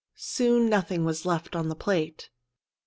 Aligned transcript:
Soon 0.15 0.67
nothing 0.67 1.05
was 1.05 1.27
left 1.27 1.55
on 1.55 1.69
the 1.69 1.75
plate. 1.75 2.31